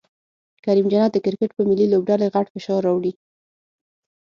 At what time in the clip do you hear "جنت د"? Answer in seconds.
0.93-1.17